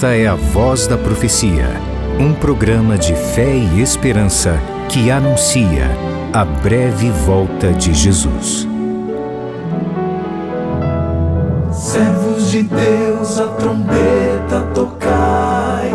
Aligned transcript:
Esta 0.00 0.16
é 0.16 0.26
a 0.26 0.34
Voz 0.34 0.86
da 0.86 0.96
Profecia, 0.96 1.78
um 2.18 2.32
programa 2.32 2.96
de 2.96 3.14
fé 3.14 3.54
e 3.54 3.82
esperança 3.82 4.58
que 4.88 5.10
anuncia 5.10 5.90
a 6.32 6.42
breve 6.42 7.10
volta 7.10 7.70
de 7.70 7.92
Jesus. 7.92 8.66
Servos 11.70 12.50
de 12.50 12.62
Deus, 12.62 13.38
a 13.38 13.48
trombeta 13.48 14.62
tocai, 14.74 15.90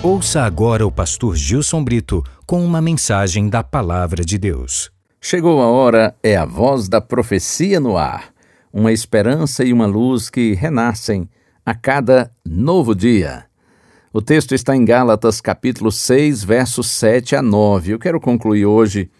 Ouça 0.00 0.42
agora 0.42 0.86
o 0.86 0.92
pastor 0.92 1.34
Gilson 1.34 1.82
Brito 1.82 2.22
com 2.46 2.64
uma 2.64 2.80
mensagem 2.80 3.48
da 3.48 3.64
Palavra 3.64 4.24
de 4.24 4.38
Deus. 4.38 4.92
Chegou 5.20 5.60
a 5.60 5.66
hora, 5.66 6.14
é 6.22 6.36
a 6.36 6.44
voz 6.44 6.88
da 6.88 7.00
profecia 7.00 7.80
no 7.80 7.96
ar, 7.96 8.32
uma 8.72 8.92
esperança 8.92 9.64
e 9.64 9.72
uma 9.72 9.86
luz 9.86 10.30
que 10.30 10.54
renascem 10.54 11.28
a 11.66 11.74
cada 11.74 12.30
novo 12.46 12.94
dia. 12.94 13.46
O 14.12 14.22
texto 14.22 14.54
está 14.54 14.76
em 14.76 14.84
Gálatas, 14.84 15.40
capítulo 15.40 15.90
6, 15.90 16.44
versos 16.44 16.88
7 16.92 17.34
a 17.34 17.42
9. 17.42 17.90
Eu 17.90 17.98
quero 17.98 18.20
concluir 18.20 18.66
hoje 18.66 19.10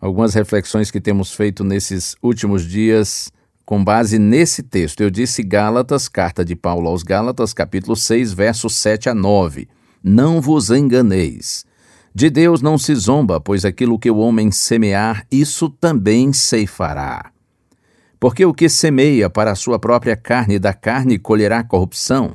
algumas 0.00 0.32
reflexões 0.32 0.90
que 0.90 1.02
temos 1.02 1.34
feito 1.34 1.62
nesses 1.62 2.16
últimos 2.22 2.66
dias 2.66 3.30
com 3.62 3.84
base 3.84 4.18
nesse 4.18 4.62
texto. 4.62 5.02
Eu 5.02 5.10
disse 5.10 5.42
Gálatas, 5.42 6.08
carta 6.08 6.42
de 6.42 6.56
Paulo 6.56 6.88
aos 6.88 7.02
Gálatas, 7.02 7.52
capítulo 7.52 7.94
6, 7.94 8.32
versos 8.32 8.74
7 8.76 9.10
a 9.10 9.14
9. 9.14 9.68
Não 10.02 10.40
vos 10.40 10.70
enganeis. 10.70 11.64
De 12.14 12.30
Deus 12.30 12.60
não 12.60 12.76
se 12.76 12.94
zomba, 12.94 13.40
pois 13.40 13.64
aquilo 13.64 13.98
que 13.98 14.10
o 14.10 14.18
homem 14.18 14.50
semear, 14.50 15.26
isso 15.30 15.68
também 15.68 16.32
ceifará. 16.32 17.30
Porque 18.18 18.44
o 18.44 18.52
que 18.52 18.68
semeia 18.68 19.30
para 19.30 19.52
a 19.52 19.54
sua 19.54 19.78
própria 19.78 20.16
carne, 20.16 20.58
da 20.58 20.74
carne 20.74 21.18
colherá 21.18 21.62
corrupção, 21.62 22.34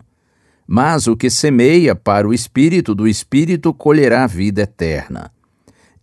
mas 0.66 1.08
o 1.08 1.18
que 1.18 1.30
semeia 1.30 1.94
para 1.94 2.28
o 2.28 2.34
espírito, 2.34 2.96
do 2.96 3.08
espírito 3.08 3.74
colherá 3.74 4.26
vida 4.26 4.62
eterna. 4.62 5.32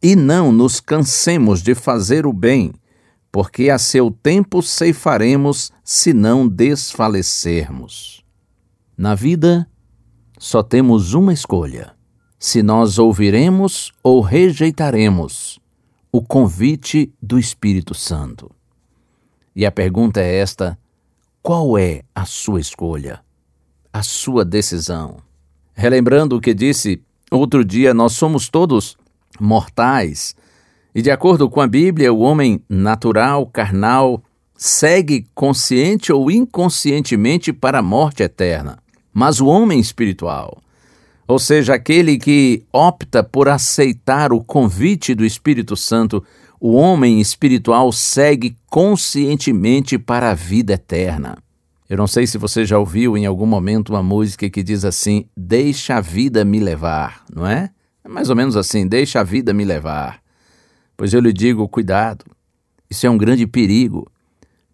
E 0.02 0.14
não 0.14 0.52
nos 0.52 0.80
cansemos 0.80 1.62
de 1.62 1.74
fazer 1.74 2.26
o 2.26 2.32
bem, 2.32 2.72
porque 3.32 3.70
a 3.70 3.78
seu 3.78 4.10
tempo 4.10 4.62
ceifaremos 4.62 5.72
se 5.84 6.12
não 6.12 6.46
desfalecermos. 6.46 8.22
Na 8.96 9.14
vida, 9.14 9.66
só 10.40 10.62
temos 10.62 11.12
uma 11.12 11.34
escolha: 11.34 11.92
se 12.38 12.62
nós 12.62 12.98
ouviremos 12.98 13.92
ou 14.02 14.22
rejeitaremos 14.22 15.60
o 16.10 16.22
convite 16.22 17.12
do 17.22 17.38
Espírito 17.38 17.94
Santo. 17.94 18.50
E 19.54 19.66
a 19.66 19.70
pergunta 19.70 20.18
é 20.18 20.38
esta: 20.38 20.78
qual 21.42 21.76
é 21.76 22.02
a 22.14 22.24
sua 22.24 22.58
escolha? 22.58 23.20
A 23.92 24.02
sua 24.02 24.42
decisão? 24.42 25.18
Relembrando 25.74 26.36
o 26.36 26.40
que 26.40 26.54
disse 26.54 27.02
outro 27.30 27.62
dia, 27.62 27.92
nós 27.92 28.14
somos 28.14 28.48
todos 28.48 28.96
mortais. 29.38 30.34
E 30.94 31.02
de 31.02 31.10
acordo 31.10 31.50
com 31.50 31.60
a 31.60 31.68
Bíblia, 31.68 32.12
o 32.12 32.20
homem 32.20 32.64
natural, 32.66 33.46
carnal, 33.46 34.22
segue 34.56 35.26
consciente 35.34 36.10
ou 36.10 36.30
inconscientemente 36.30 37.52
para 37.52 37.80
a 37.80 37.82
morte 37.82 38.22
eterna. 38.22 38.79
Mas 39.12 39.40
o 39.40 39.46
homem 39.46 39.80
espiritual, 39.80 40.62
ou 41.26 41.38
seja, 41.38 41.74
aquele 41.74 42.18
que 42.18 42.64
opta 42.72 43.22
por 43.22 43.48
aceitar 43.48 44.32
o 44.32 44.42
convite 44.42 45.14
do 45.14 45.24
Espírito 45.24 45.76
Santo, 45.76 46.24
o 46.60 46.72
homem 46.74 47.20
espiritual 47.20 47.90
segue 47.92 48.56
conscientemente 48.68 49.98
para 49.98 50.30
a 50.30 50.34
vida 50.34 50.74
eterna. 50.74 51.38
Eu 51.88 51.96
não 51.96 52.06
sei 52.06 52.26
se 52.26 52.38
você 52.38 52.64
já 52.64 52.78
ouviu 52.78 53.16
em 53.16 53.26
algum 53.26 53.46
momento 53.46 53.90
uma 53.90 54.02
música 54.02 54.48
que 54.48 54.62
diz 54.62 54.84
assim: 54.84 55.24
Deixa 55.36 55.96
a 55.96 56.00
vida 56.00 56.44
me 56.44 56.60
levar, 56.60 57.24
não 57.34 57.46
é? 57.46 57.70
É 58.04 58.08
mais 58.08 58.30
ou 58.30 58.36
menos 58.36 58.56
assim: 58.56 58.86
Deixa 58.86 59.20
a 59.20 59.24
vida 59.24 59.52
me 59.52 59.64
levar. 59.64 60.20
Pois 60.96 61.14
eu 61.14 61.20
lhe 61.20 61.32
digo, 61.32 61.66
cuidado, 61.66 62.24
isso 62.90 63.06
é 63.06 63.10
um 63.10 63.16
grande 63.16 63.46
perigo, 63.46 64.06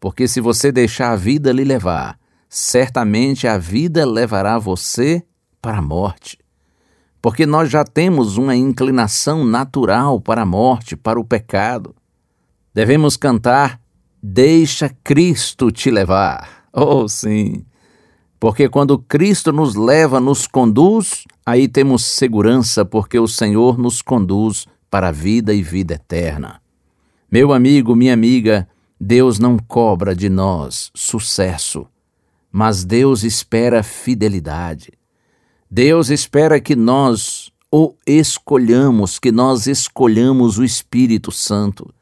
porque 0.01 0.27
se 0.27 0.41
você 0.41 0.73
deixar 0.73 1.13
a 1.13 1.17
vida 1.17 1.53
lhe 1.53 1.63
levar, 1.63 2.19
certamente 2.49 3.47
a 3.47 3.59
vida 3.59 4.05
levará 4.05 4.59
você 4.59 5.23
para 5.61 5.79
a 5.79 5.83
morte. 5.83 6.39
Porque 7.21 7.45
nós 7.45 7.71
já 7.71 7.85
temos 7.85 8.37
uma 8.37 8.55
inclinação 8.55 9.45
natural 9.45 10.21
para 10.21 10.43
a 10.43 10.47
morte, 10.47 10.97
para 10.97 11.19
o 11.19 11.25
pecado. 11.25 11.95
Devemos 12.73 13.17
cantar: 13.17 13.81
Deixa 14.23 14.89
Cristo 15.03 15.73
te 15.73 15.91
levar. 15.91 16.69
Oh, 16.73 17.09
sim. 17.09 17.65
Porque 18.39 18.69
quando 18.69 18.99
Cristo 18.99 19.51
nos 19.51 19.75
leva, 19.75 20.21
nos 20.21 20.47
conduz, 20.47 21.25
aí 21.45 21.67
temos 21.67 22.05
segurança, 22.05 22.85
porque 22.85 23.19
o 23.19 23.27
Senhor 23.27 23.79
nos 23.79 24.03
conduz 24.03 24.67
para 24.91 25.09
a 25.09 25.13
vida 25.13 25.55
e 25.55 25.63
vida 25.63 25.95
eterna. 25.95 26.61
Meu 27.33 27.53
amigo, 27.53 27.97
minha 27.97 28.15
amiga, 28.15 28.69
Deus 29.01 29.39
não 29.39 29.59
cobra 29.59 30.15
de 30.15 30.29
nós 30.29 30.91
sucesso 30.95 31.89
mas 32.51 32.85
Deus 32.85 33.23
espera 33.23 33.83
fidelidade. 33.83 34.93
Deus 35.71 36.11
espera 36.11 36.61
que 36.61 36.77
nós 36.77 37.53
o 37.71 37.95
escolhamos, 38.07 39.19
que 39.19 39.33
nós 39.33 39.67
escolhamos 39.67 40.59
o 40.59 40.65
Espírito 40.65 41.33
Santo, 41.33 41.93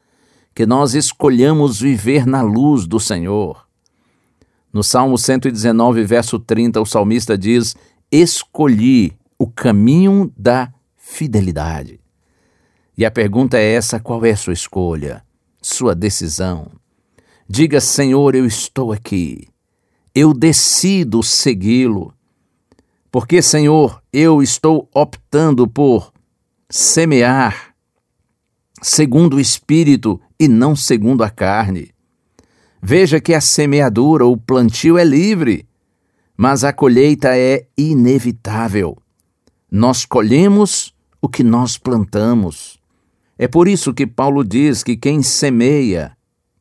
que 0.53 0.65
nós 0.65 0.93
escolhamos 0.93 1.81
viver 1.81 2.25
na 2.25 2.41
luz 2.41 2.85
do 2.85 2.99
Senhor. 2.99 3.67
No 4.71 4.83
Salmo 4.83 5.17
119, 5.17 6.03
verso 6.03 6.39
30, 6.39 6.79
o 6.79 6.85
salmista 6.85 7.37
diz: 7.37 7.75
Escolhi 8.11 9.13
o 9.37 9.47
caminho 9.47 10.31
da 10.37 10.71
fidelidade. 10.95 11.99
E 12.97 13.05
a 13.05 13.11
pergunta 13.11 13.57
é 13.57 13.73
essa: 13.73 13.99
qual 13.99 14.23
é 14.25 14.35
sua 14.35 14.53
escolha, 14.53 15.23
sua 15.61 15.95
decisão? 15.95 16.71
Diga, 17.47 17.81
Senhor, 17.81 18.35
eu 18.35 18.45
estou 18.45 18.91
aqui 18.91 19.47
eu 20.15 20.33
decido 20.33 21.21
segui-lo. 21.21 22.13
Porque, 23.11 23.41
Senhor, 23.41 24.01
eu 24.11 24.41
estou 24.41 24.89
optando 24.93 25.67
por 25.67 26.13
semear 26.69 27.75
segundo 28.81 29.35
o 29.35 29.39
Espírito 29.39 30.19
e 30.39 30.47
não 30.47 30.75
segundo 30.75 31.23
a 31.23 31.29
carne. 31.29 31.91
Veja 32.81 33.19
que 33.19 33.33
a 33.33 33.41
semeadura, 33.41 34.25
o 34.25 34.37
plantio 34.37 34.97
é 34.97 35.03
livre, 35.03 35.67
mas 36.37 36.63
a 36.63 36.71
colheita 36.71 37.35
é 37.37 37.65
inevitável. 37.77 38.97
Nós 39.71 40.05
colhemos 40.05 40.93
o 41.21 41.27
que 41.27 41.43
nós 41.43 41.77
plantamos. 41.77 42.77
É 43.37 43.47
por 43.47 43.67
isso 43.67 43.93
que 43.93 44.05
Paulo 44.05 44.43
diz 44.43 44.83
que 44.83 44.95
quem 44.95 45.21
semeia 45.21 46.15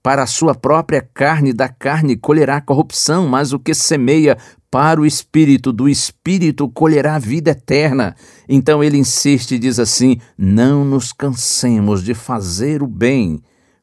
para 0.04 0.22
a 0.22 0.26
sua 0.26 0.54
própria 0.54 1.00
carne, 1.00 1.50
da 1.50 1.66
carne 1.66 2.14
colherá 2.14 2.60
corrupção, 2.60 3.26
mas 3.26 3.54
o 3.54 3.58
que 3.58 3.72
semeia 3.72 4.36
para 4.70 5.00
o 5.00 5.06
espírito, 5.06 5.72
do 5.72 5.88
espírito 5.88 6.68
colherá 6.68 7.18
vida 7.18 7.52
eterna. 7.52 8.14
Então 8.46 8.84
ele 8.84 8.98
insiste 8.98 9.52
e 9.52 9.58
diz 9.58 9.78
assim: 9.78 10.18
Não 10.36 10.84
nos 10.84 11.10
cansemos 11.10 12.04
de 12.04 12.12
fazer 12.12 12.82
o 12.82 12.86
bem, 12.86 13.40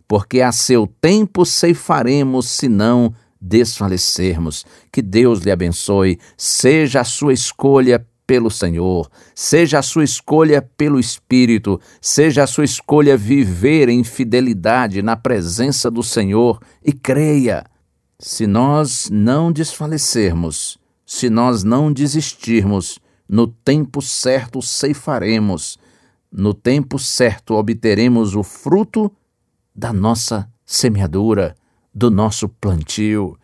porque 0.08 0.42
a 0.42 0.52
seu 0.52 0.86
tempo 0.86 1.44
ceifaremos 1.44 2.52
se 2.52 2.70
não 2.70 3.12
desfalecermos. 3.42 4.64
Que 4.92 5.02
Deus 5.02 5.40
lhe 5.40 5.50
abençoe, 5.50 6.20
seja 6.38 7.02
a 7.02 7.04
sua 7.04 7.34
escolha 7.34 8.06
pelo 8.32 8.50
Senhor, 8.50 9.12
seja 9.36 9.80
a 9.80 9.82
sua 9.82 10.06
escolha 10.06 10.62
pelo 10.62 10.98
Espírito, 10.98 11.82
seja 12.00 12.44
a 12.44 12.48
sua 12.48 12.64
escolha 12.64 13.18
viver 13.18 13.90
em 13.90 14.06
fidelidade 14.06 15.02
na 15.02 15.18
presença 15.18 15.92
do 15.92 16.02
Senhor. 16.02 16.58
E 16.82 16.94
creia. 16.94 17.66
Se 18.18 18.48
nós 18.48 19.10
não 19.12 19.52
desfalecermos, 19.52 20.80
se 21.06 21.30
nós 21.30 21.62
não 21.62 21.92
desistirmos, 21.92 23.00
no 23.28 23.48
tempo 23.48 24.02
certo 24.02 24.62
ceifaremos, 24.62 25.78
no 26.32 26.54
tempo 26.54 26.98
certo 26.98 27.56
obteremos 27.56 28.34
o 28.34 28.44
fruto 28.44 29.12
da 29.76 29.92
nossa 29.92 30.50
semeadura, 30.66 31.54
do 31.94 32.10
nosso 32.10 32.48
plantio. 32.48 33.38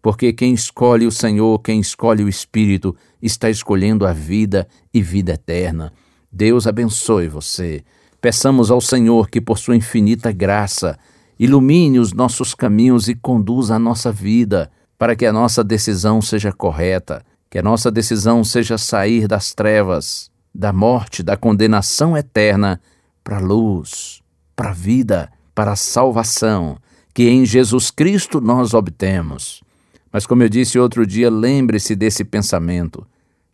Porque 0.00 0.32
quem 0.32 0.54
escolhe 0.54 1.06
o 1.06 1.12
Senhor, 1.12 1.58
quem 1.58 1.78
escolhe 1.78 2.24
o 2.24 2.28
Espírito, 2.28 2.96
está 3.22 3.50
escolhendo 3.50 4.06
a 4.06 4.12
vida 4.12 4.66
e 4.92 5.02
vida 5.02 5.32
eterna. 5.32 5.92
Deus 6.30 6.66
abençoe 6.66 7.28
você. 7.28 7.82
Peçamos 8.20 8.70
ao 8.70 8.80
Senhor 8.80 9.28
que, 9.28 9.40
por 9.40 9.58
sua 9.58 9.76
infinita 9.76 10.30
graça, 10.30 10.98
ilumine 11.38 11.98
os 11.98 12.12
nossos 12.12 12.54
caminhos 12.54 13.08
e 13.08 13.14
conduza 13.14 13.74
a 13.76 13.78
nossa 13.78 14.12
vida. 14.12 14.70
para 14.98 15.16
que 15.16 15.24
a 15.24 15.32
nossa 15.32 15.64
decisão 15.64 16.20
seja 16.20 16.52
correta, 16.52 17.24
que 17.48 17.58
a 17.58 17.62
nossa 17.62 17.90
decisão 17.90 18.44
seja 18.44 18.76
sair 18.76 19.26
das 19.26 19.54
trevas, 19.54 20.30
da 20.54 20.74
morte, 20.74 21.22
da 21.22 21.38
condenação 21.38 22.14
eterna 22.14 22.78
para 23.24 23.38
a 23.38 23.40
luz, 23.40 24.20
para 24.54 24.70
a 24.70 24.74
vida, 24.74 25.32
para 25.54 25.72
a 25.72 25.76
salvação, 25.76 26.76
que 27.14 27.30
em 27.30 27.46
Jesus 27.46 27.90
Cristo 27.90 28.42
nós 28.42 28.74
obtemos. 28.74 29.62
Mas, 30.12 30.26
como 30.26 30.42
eu 30.42 30.48
disse 30.48 30.78
outro 30.78 31.06
dia, 31.06 31.30
lembre-se 31.30 31.94
desse 31.94 32.24
pensamento. 32.24 33.06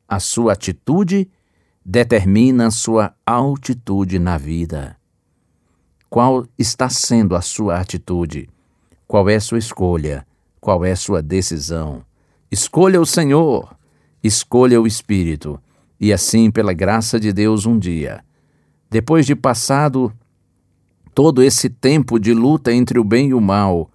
A 0.09 0.19
sua 0.19 0.53
atitude 0.53 1.29
determina 1.85 2.67
a 2.67 2.71
sua 2.71 3.15
altitude 3.25 4.19
na 4.19 4.39
vida. 4.39 4.97
Qual 6.09 6.47
está 6.59 6.89
sendo 6.89 7.37
a 7.37 7.41
sua 7.41 7.79
atitude? 7.79 8.49
Qual 9.07 9.29
é 9.29 9.39
sua 9.39 9.59
escolha? 9.59 10.27
Qual 10.61 10.85
é 10.85 10.95
sua 10.95 11.23
decisão? 11.23 12.03
Escolha 12.51 13.01
o 13.01 13.07
Senhor, 13.07 13.77
escolha 14.23 14.81
o 14.81 14.87
Espírito, 14.87 15.61
e 16.01 16.13
assim, 16.13 16.51
pela 16.51 16.73
graça 16.73 17.19
de 17.19 17.33
Deus, 17.33 17.67
um 17.67 17.79
dia, 17.79 18.25
depois 18.91 19.27
de 19.27 19.35
passado 19.35 20.13
todo 21.15 21.43
esse 21.43 21.69
tempo 21.69 22.19
de 22.19 22.35
luta 22.35 22.73
entre 22.73 22.99
o 22.99 23.05
bem 23.05 23.29
e 23.31 23.35
o 23.35 23.41
mal, 23.41 23.91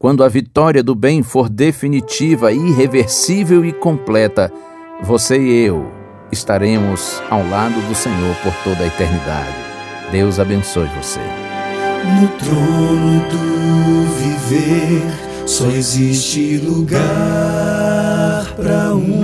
quando 0.00 0.24
a 0.24 0.28
vitória 0.28 0.82
do 0.82 0.94
bem 0.94 1.22
for 1.22 1.50
definitiva, 1.50 2.50
irreversível 2.50 3.62
e 3.66 3.70
completa, 3.70 4.50
você 5.02 5.38
e 5.38 5.66
eu 5.66 5.92
estaremos 6.32 7.22
ao 7.28 7.46
lado 7.46 7.78
do 7.86 7.94
Senhor 7.94 8.34
por 8.36 8.54
toda 8.64 8.82
a 8.82 8.86
eternidade. 8.86 9.54
Deus 10.10 10.38
abençoe 10.38 10.88
você. 10.96 11.20
No 12.18 12.28
trono 12.38 13.20
do 13.28 14.06
viver 14.16 15.02
só 15.46 15.66
existe 15.66 16.56
lugar 16.56 17.00
para 18.56 18.94
um 18.94 19.20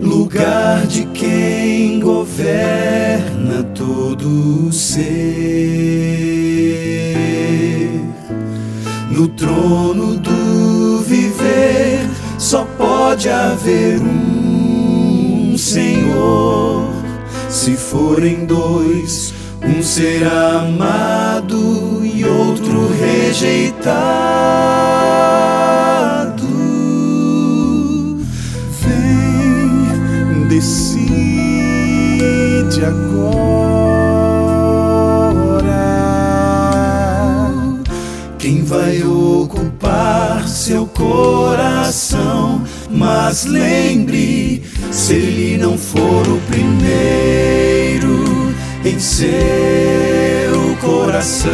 lugar 0.00 0.86
de 0.86 1.04
quem 1.08 2.00
governa 2.00 3.64
todo 3.74 4.68
o 4.68 4.72
ser. 4.72 6.17
Trono 9.38 10.18
do 10.18 11.00
viver 11.02 12.10
só 12.36 12.66
pode 12.76 13.28
haver 13.28 14.00
um 14.00 15.56
Senhor. 15.56 16.92
Se 17.48 17.76
forem 17.76 18.44
dois, 18.44 19.32
um 19.62 19.82
será 19.82 20.60
amado 20.60 22.00
e 22.04 22.24
outro 22.24 22.88
rejeitado. 22.92 24.08
Vem, 28.80 30.48
decide 30.48 31.08
agora 32.84 33.58
quem 38.38 38.62
vai 38.62 39.02
seu 40.68 40.86
coração. 40.88 42.62
Mas 42.90 43.46
lembre, 43.46 44.62
se 44.90 45.14
ele 45.14 45.56
não 45.56 45.78
for 45.78 46.28
o 46.28 46.38
primeiro 46.42 48.52
em 48.84 48.98
seu 48.98 50.76
coração, 50.78 51.48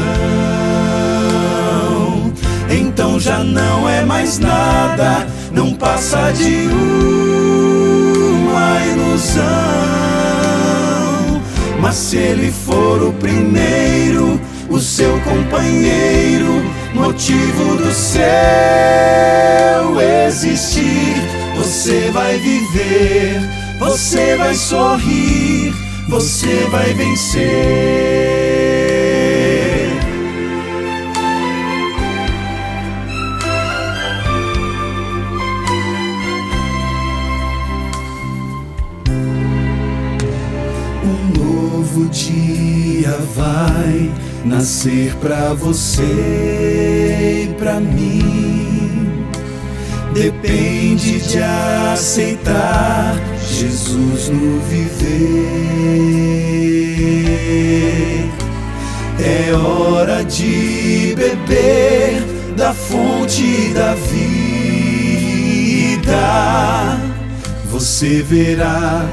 então 2.68 3.20
já 3.20 3.44
não 3.44 3.88
é 3.88 4.04
mais 4.04 4.40
nada, 4.40 5.28
não 5.52 5.74
passa 5.74 6.32
de 6.32 6.68
uma 8.42 8.84
ilusão. 8.84 9.44
Mas 11.80 11.94
se 11.94 12.16
ele 12.16 12.50
for 12.50 13.00
o 13.00 13.12
primeiro, 13.12 14.40
o 14.68 14.80
seu 14.80 15.20
companheiro, 15.20 16.64
motivo 16.94 17.76
do 17.76 17.94
existir, 17.94 19.03
você 21.64 22.10
vai 22.10 22.38
viver, 22.38 23.40
você 23.78 24.36
vai 24.36 24.54
sorrir, 24.54 25.72
você 26.06 26.68
vai 26.70 26.92
vencer. 26.92 27.40
Um 41.02 41.32
novo 41.38 42.10
dia 42.10 43.18
vai 43.34 44.12
nascer 44.44 45.14
pra 45.14 45.54
você 45.54 46.02
e 46.02 47.54
pra 47.54 47.80
mim. 47.80 48.53
Depende 50.14 51.18
de 51.18 51.38
aceitar 51.92 53.16
Jesus 53.50 54.28
no 54.28 54.60
viver. 54.60 55.44
É 59.18 59.52
hora 59.54 60.22
de 60.24 61.16
beber 61.16 62.22
da 62.56 62.72
fonte 62.72 63.72
da 63.74 63.94
vida. 63.94 64.14
Você 67.72 68.22
verá, 68.22 69.04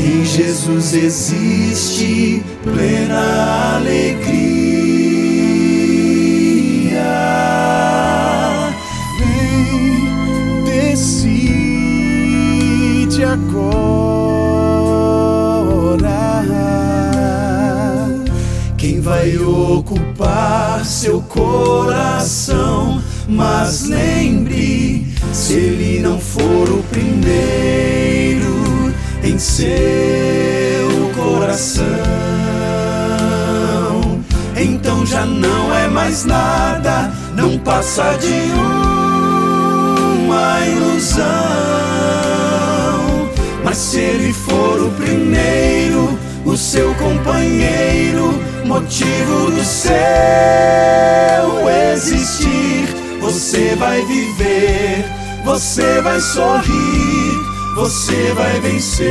em 0.00 0.24
Jesus 0.24 0.92
existe 0.92 2.42
plena 2.64 3.76
alegria. 3.76 4.61
Agora 13.32 14.12
quem 18.76 19.00
vai 19.00 19.38
ocupar 19.38 20.84
seu 20.84 21.22
coração. 21.22 23.00
Mas 23.28 23.84
lembre, 23.84 25.06
se 25.32 25.52
ele 25.54 26.00
não 26.00 26.18
for 26.18 26.68
o 26.68 26.82
primeiro 26.90 28.52
em 29.22 29.38
seu 29.38 29.62
coração, 31.14 31.86
então 34.56 35.06
já 35.06 35.24
não 35.24 35.72
é 35.72 35.86
mais 35.88 36.24
nada, 36.24 37.12
não 37.36 37.56
passa 37.58 38.18
de 38.18 38.50
uma 40.26 40.66
ilusão. 40.66 42.41
Mas 43.72 43.78
se 43.78 44.00
ele 44.00 44.34
for 44.34 44.82
o 44.82 44.90
primeiro, 44.90 46.18
o 46.44 46.54
seu 46.58 46.94
companheiro, 46.96 48.38
motivo 48.66 49.50
do 49.50 49.64
seu 49.64 49.96
existir, 51.90 52.86
você 53.18 53.74
vai 53.76 54.04
viver, 54.04 55.06
você 55.42 56.02
vai 56.02 56.20
sorrir, 56.20 57.40
você 57.74 58.34
vai 58.34 58.60
vencer. 58.60 59.08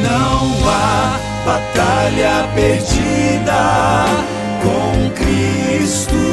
Não 0.00 0.68
há 0.70 1.18
batalha 1.44 2.48
perdida 2.54 4.04
com 4.62 5.10
Cristo. 5.16 6.23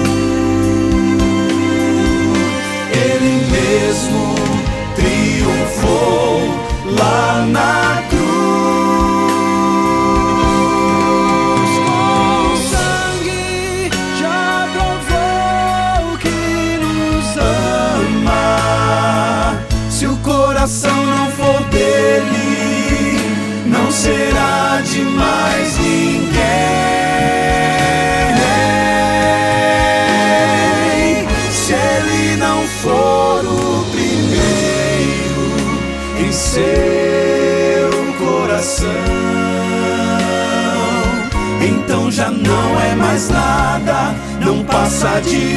Seu 36.51 37.91
coração, 38.19 38.87
então 41.61 42.11
já 42.11 42.29
não 42.29 42.79
é 42.81 42.93
mais 42.93 43.29
nada, 43.29 44.13
não 44.41 44.61
passa 44.65 45.21
de 45.21 45.55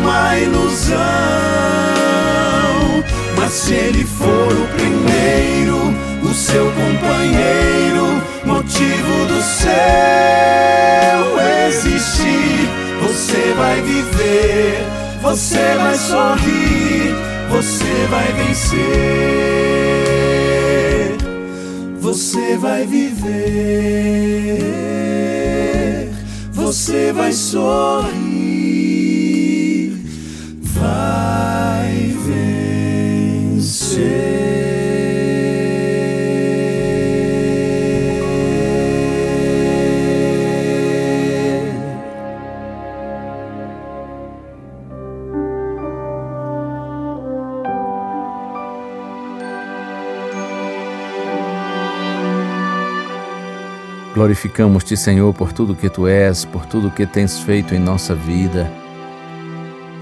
uma 0.00 0.36
ilusão. 0.38 0.98
Mas 3.36 3.52
se 3.52 3.74
ele 3.74 4.04
for 4.04 4.52
o 4.52 4.66
primeiro, 4.76 5.94
o 6.28 6.34
seu 6.34 6.64
companheiro, 6.72 8.20
motivo 8.44 9.26
do 9.26 9.40
seu 9.40 9.72
existir, 11.68 12.68
você 13.00 13.54
vai 13.56 13.80
viver, 13.82 14.84
você 15.22 15.76
vai 15.76 15.94
sorrir, 15.96 16.61
você 17.62 18.06
vai 18.10 18.32
vencer, 18.32 18.76
você 22.00 22.56
vai 22.56 22.84
viver, 22.84 23.30
você 26.50 27.12
vai 27.12 27.32
sorrir, 27.32 28.21
Glorificamos-te, 54.22 54.96
Senhor, 54.96 55.34
por 55.34 55.52
tudo 55.52 55.74
que 55.74 55.90
tu 55.90 56.06
és, 56.06 56.44
por 56.44 56.64
tudo 56.64 56.92
que 56.92 57.04
tens 57.04 57.40
feito 57.40 57.74
em 57.74 57.78
nossa 57.80 58.14
vida. 58.14 58.70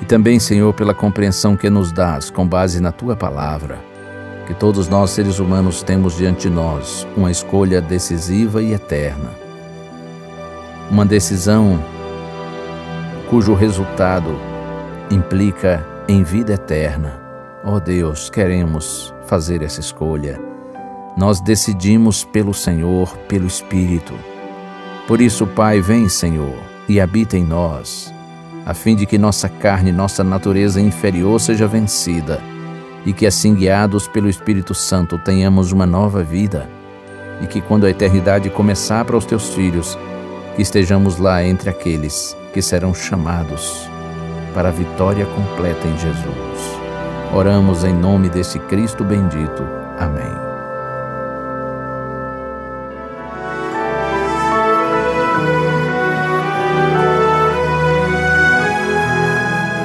E 0.03 0.05
também, 0.05 0.39
Senhor, 0.39 0.75
pela 0.75 0.93
compreensão 0.93 1.57
que 1.57 1.71
nos 1.71 1.91
dás 1.91 2.29
com 2.29 2.47
base 2.47 2.83
na 2.83 2.93
tua 2.93 3.17
palavra, 3.17 3.79
que 4.47 4.53
todos 4.53 4.89
nós, 4.89 5.09
seres 5.09 5.39
humanos, 5.39 5.83
temos 5.83 6.19
diante 6.19 6.51
de 6.51 6.55
nós 6.55 7.09
uma 7.17 7.31
escolha 7.31 7.81
decisiva 7.81 8.63
e 8.63 8.75
eterna. 8.75 9.31
Uma 10.91 11.07
decisão 11.07 11.83
cujo 13.31 13.55
resultado 13.55 14.39
implica 15.11 15.83
em 16.07 16.23
vida 16.23 16.53
eterna. 16.53 17.19
Ó 17.65 17.77
oh 17.77 17.81
Deus, 17.81 18.29
queremos 18.29 19.15
fazer 19.25 19.63
essa 19.63 19.81
escolha 19.81 20.50
nós 21.17 21.41
decidimos 21.41 22.25
pelo 22.25 22.55
Senhor, 22.55 23.17
pelo 23.29 23.47
Espírito. 23.47 24.15
Por 25.07 25.21
isso, 25.21 25.47
Pai, 25.47 25.81
vem, 25.81 26.09
Senhor, 26.09 26.55
e 26.89 27.01
habita 27.01 27.37
em 27.37 27.45
nós, 27.45 28.13
a 28.65 28.75
fim 28.75 28.95
de 28.95 29.07
que 29.07 29.19
nossa 29.19 29.49
carne, 29.49 29.93
nossa 29.93 30.23
natureza 30.23 30.81
inferior 30.81 31.41
seja 31.41 31.67
vencida, 31.67 32.41
e 33.05 33.13
que 33.13 33.27
assim 33.27 33.55
guiados 33.55 34.07
pelo 34.07 34.29
Espírito 34.29 34.75
Santo 34.75 35.19
tenhamos 35.19 35.73
uma 35.73 35.87
nova 35.87 36.23
vida, 36.23 36.69
e 37.43 37.47
que 37.47 37.61
quando 37.61 37.87
a 37.87 37.91
eternidade 37.91 38.51
começar 38.51 39.05
para 39.05 39.17
os 39.17 39.25
teus 39.25 39.55
filhos, 39.55 39.99
que 40.55 40.63
estejamos 40.63 41.17
lá 41.19 41.45
entre 41.45 41.71
aqueles 41.71 42.37
que 42.53 42.61
serão 42.61 42.93
chamados 42.93 43.89
para 44.55 44.69
a 44.69 44.73
vitória 44.73 45.27
completa 45.27 45.87
em 45.87 45.99
Jesus. 45.99 46.81
Oramos 47.35 47.85
em 47.85 47.93
nome 47.93 48.29
desse 48.29 48.59
Cristo 48.59 49.05
bendito. 49.05 49.65
Amém. 49.99 50.30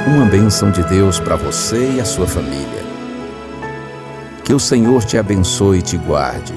Uma 0.08 0.26
bênção 0.26 0.70
de 0.70 0.84
Deus 0.84 1.20
para 1.20 1.36
você 1.36 1.94
e 1.94 2.00
a 2.00 2.06
sua 2.06 2.28
família. 2.28 2.86
Que 4.44 4.54
o 4.54 4.60
Senhor 4.60 5.04
te 5.04 5.18
abençoe 5.18 5.80
e 5.80 5.82
te 5.82 5.98
guarde. 5.98 6.54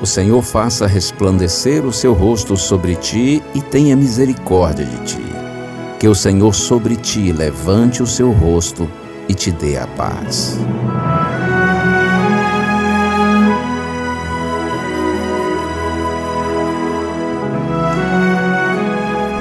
O 0.00 0.06
Senhor 0.06 0.40
faça 0.42 0.86
resplandecer 0.86 1.84
o 1.84 1.92
seu 1.92 2.14
rosto 2.14 2.56
sobre 2.56 2.96
ti 2.96 3.42
e 3.54 3.60
tenha 3.60 3.94
misericórdia 3.94 4.86
de 4.86 5.04
ti. 5.04 5.24
Que 6.00 6.08
o 6.08 6.14
Senhor 6.14 6.54
sobre 6.54 6.96
ti 6.96 7.30
levante 7.30 8.02
o 8.02 8.06
seu 8.06 8.30
rosto 8.30 8.88
e 9.28 9.34
te 9.34 9.50
dê 9.50 9.76
a 9.76 9.86
paz. 9.86 10.58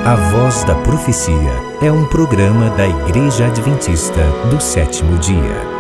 A 0.07 0.15
Voz 0.15 0.63
da 0.63 0.73
Profecia 0.73 1.35
é 1.81 1.91
um 1.91 2.05
programa 2.05 2.69
da 2.77 2.87
Igreja 2.87 3.47
Adventista 3.47 4.21
do 4.49 4.57
sétimo 4.61 5.17
dia. 5.17 5.76